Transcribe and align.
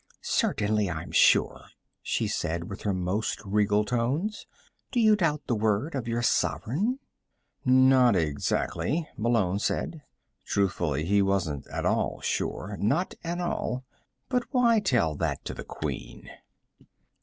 "Certainly 0.23 0.89
I'm 0.89 1.11
sure," 1.11 1.65
she 2.01 2.27
said, 2.27 2.71
with 2.71 2.81
her 2.81 2.91
most 2.91 3.39
regal 3.45 3.85
tones. 3.85 4.47
"Do 4.91 4.99
you 4.99 5.15
doubt 5.15 5.43
the 5.45 5.53
word 5.53 5.93
of 5.93 6.07
your 6.07 6.23
sovereign?" 6.23 6.97
"Not 7.65 8.15
exactly," 8.15 9.07
Malone 9.15 9.59
said. 9.59 10.01
Truthfully, 10.43 11.05
he 11.05 11.21
wasn't 11.21 11.67
at 11.67 11.85
all 11.85 12.19
sure. 12.21 12.75
Not 12.79 13.13
at 13.23 13.39
all. 13.39 13.85
But 14.27 14.45
why 14.51 14.79
tell 14.79 15.13
that 15.17 15.45
to 15.45 15.53
the 15.53 15.63
Queen? 15.63 16.27